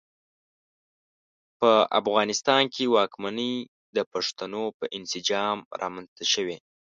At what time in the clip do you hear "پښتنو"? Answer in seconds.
4.13-4.63